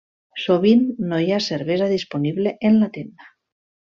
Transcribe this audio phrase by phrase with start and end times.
[0.43, 0.79] Sovint
[1.11, 3.31] no hi ha cervesa disponible en la tenda.